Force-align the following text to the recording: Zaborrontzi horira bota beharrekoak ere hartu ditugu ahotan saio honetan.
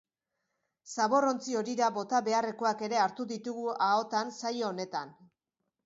Zaborrontzi 0.95 1.59
horira 1.59 1.91
bota 1.99 2.23
beharrekoak 2.29 2.83
ere 2.91 3.01
hartu 3.05 3.29
ditugu 3.35 3.71
ahotan 3.91 4.37
saio 4.43 4.71
honetan. 4.73 5.19